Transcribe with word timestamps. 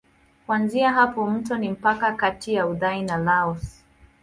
Kuanzia 0.45 0.91
hapa 0.91 1.27
mto 1.27 1.57
ni 1.57 1.69
mpaka 1.69 2.11
kati 2.13 2.53
ya 2.53 2.67
Uthai 2.67 3.03
na 3.03 3.17
Laos. 3.17 3.83